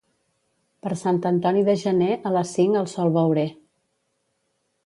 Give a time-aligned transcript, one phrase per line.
[0.85, 3.45] Per Sant Antoni de gener a les cinc el sol veuré.